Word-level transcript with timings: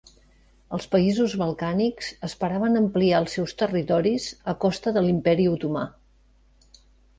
Els 0.77 0.85
països 0.93 1.35
balcànics 1.41 2.07
esperaven 2.29 2.79
ampliar 2.81 3.21
els 3.25 3.37
seus 3.39 3.55
territoris 3.61 4.27
a 4.55 4.59
costa 4.67 4.97
de 4.99 5.07
l'Imperi 5.11 5.49
Otomà. 5.55 5.87